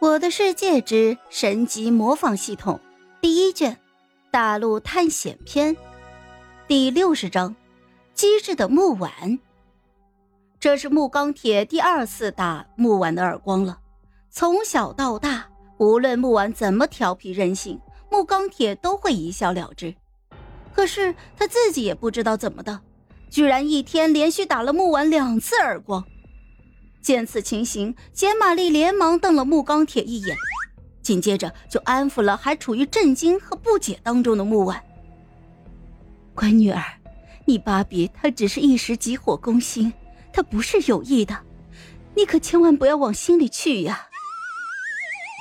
[0.00, 2.78] 我的世界之神级模仿系统
[3.20, 3.76] 第一卷，
[4.30, 5.76] 大陆探险篇
[6.68, 7.56] 第六十章：
[8.14, 9.40] 机智的木碗。
[10.60, 13.80] 这是木钢铁第二次打木碗的耳光了。
[14.30, 15.48] 从小到大，
[15.78, 19.92] 无论木碗怎么调皮任性，木钢铁都会一笑了之。
[20.72, 22.80] 可是他自己也不知道怎么的，
[23.28, 26.06] 居然一天连续打了木碗两次耳光。
[27.00, 30.36] 见此情形，简玛丽连忙瞪了穆钢铁一眼，
[31.02, 34.82] 紧接着就安抚了还处于震惊和不解当中的穆婉
[36.34, 36.82] ：“乖女儿，
[37.46, 39.92] 你爸比他只是一时急火攻心，
[40.32, 41.36] 他不是有意的，
[42.14, 44.06] 你可千万不要往心里去呀。”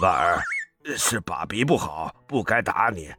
[0.02, 0.44] 婉儿，
[0.96, 3.10] 是爸比不好，不该打你，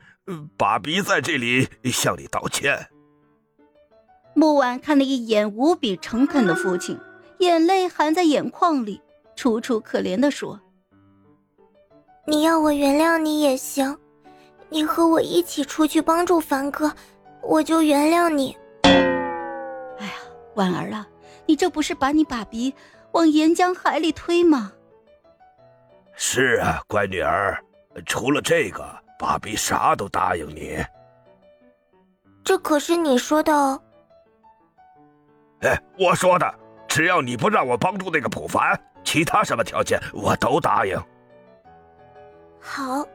[0.57, 2.89] 爸比在这里向你道歉。
[4.35, 6.99] 穆婉看了一眼无比诚恳的父亲。
[7.39, 9.01] 眼泪含在眼眶里，
[9.37, 10.61] 楚楚可怜的说
[12.27, 13.97] ：“你要我原谅你也行，
[14.69, 16.93] 你和我一起出去帮助凡哥，
[17.43, 20.13] 我就原谅你。”哎呀，
[20.55, 21.07] 婉儿啊，
[21.47, 22.75] 你这不是把你爸比
[23.13, 24.73] 往岩浆海里推吗？
[26.15, 27.57] 是啊，乖女儿，
[28.05, 28.85] 除了这个，
[29.17, 30.77] 爸比啥都答应你。
[32.43, 33.81] 这可是你说的哦。
[35.61, 36.53] 哎，我说的。
[36.89, 40.99] 只要你不让我帮助那个普凡，其他什么条件我都答应。
[42.61, 43.07] 好，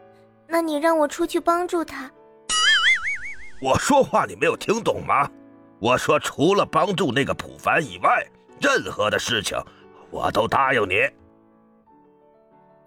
[0.48, 2.10] 那你让我出去帮助他。
[3.62, 5.30] 我说话你没有听懂吗？
[5.80, 8.26] 我说除了帮助那个普凡以外，
[8.62, 9.58] 任何的事情
[10.10, 10.96] 我都答应你。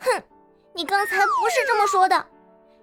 [0.01, 0.23] 哼，
[0.75, 2.27] 你刚才不是这么说的。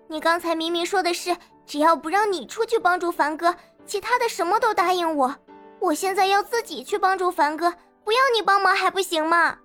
[0.07, 3.55] 你刚才明明说的是，只要不让你出去帮助凡哥，
[3.87, 5.35] 其他的什么都答应我。
[5.79, 7.73] 我现在要自己去帮助凡哥。
[8.03, 9.57] 不要你帮忙还不行吗？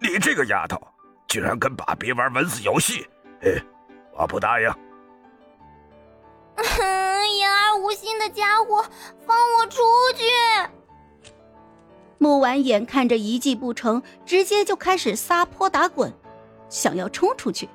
[0.00, 0.80] 你这个丫头，
[1.26, 3.06] 居然跟爸比玩文字游戏！
[4.16, 4.68] 我不答应。
[7.38, 8.84] 言而无信的家伙，
[9.26, 9.80] 放我出
[10.16, 10.24] 去！
[12.18, 16.12] 木婉眼看着一计不成，直接就开始撒泼打滚，
[16.68, 17.68] 想要冲出去。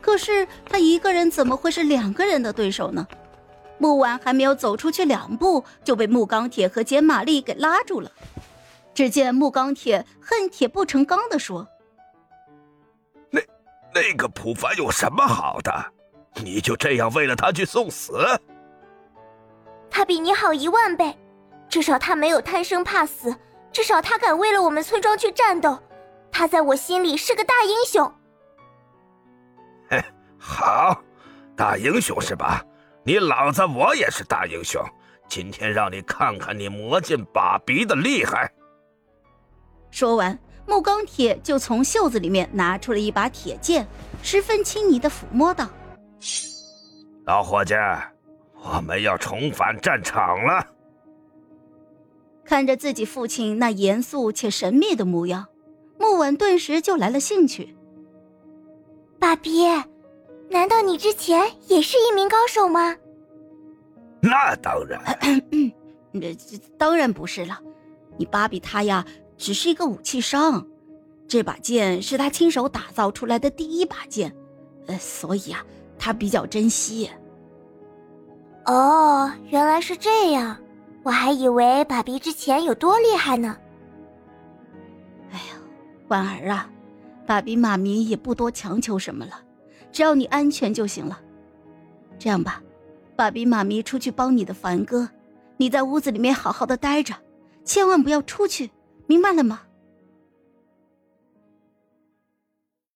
[0.00, 3.06] 可是他一个人怎么会是两个人的对手呢？
[3.78, 8.10] 木婉还没有走出去两步，就被木钢铁和简玛丽给拉住了。
[8.94, 11.66] 只见木钢铁恨铁不成钢的说
[13.30, 13.40] ：“那
[13.94, 15.72] 那个普凡有什么好的？
[16.42, 18.12] 你就这样为了他去送死？
[19.90, 21.18] 他比你好一万倍，
[21.68, 23.34] 至少他没有贪生怕死，
[23.72, 25.78] 至少他敢为了我们村庄去战斗。
[26.30, 28.10] 他在我心里是个大英雄。”
[29.90, 30.02] 嘿，
[30.38, 31.02] 好，
[31.54, 32.64] 大英雄是吧？
[33.04, 34.80] 你老子我也是大英雄，
[35.28, 38.52] 今天让你看看你魔剑把鼻的厉害。
[39.90, 43.86] 说完，木钢铁就从袖子里面拿出了一把铁剑，
[44.22, 45.68] 十分轻昵的抚摸道
[47.26, 47.74] ：“老伙计，
[48.54, 50.64] 我们要重返战场了。”
[52.46, 55.46] 看着自己父亲那严肃且神秘的模样，
[55.98, 57.76] 木婉顿时就来了兴趣。
[59.18, 59.66] 爸比。
[60.52, 62.94] 难道你之前也是一名高手吗？
[64.20, 65.00] 那当然，
[66.12, 67.58] 这 当然不是了。
[68.18, 69.04] 你芭比他呀，
[69.38, 70.64] 只是一个武器商，
[71.26, 74.32] 这把剑是他亲手打造出来的第一把剑，
[74.86, 75.64] 呃，所以啊，
[75.98, 77.10] 他比较珍惜。
[78.66, 80.56] 哦，原来是这样，
[81.02, 83.56] 我还以为爸比之前有多厉害呢。
[85.32, 85.56] 哎呀，
[86.08, 86.70] 婉儿啊，
[87.26, 89.40] 爸比妈咪也不多强求什么了。
[89.92, 91.20] 只要你安全就行了。
[92.18, 92.62] 这样吧，
[93.14, 95.08] 爸比妈咪出去帮你的凡哥，
[95.58, 97.14] 你在屋子里面好好的待着，
[97.64, 98.70] 千万不要出去，
[99.06, 99.60] 明白了吗？